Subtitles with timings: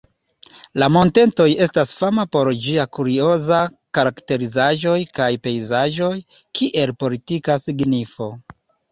[0.83, 3.59] La monteto estas fama por ĝia kurioza
[3.97, 6.09] karakterizaĵoj kaj pejzaĝoj,
[6.61, 8.31] kiel politika signifo.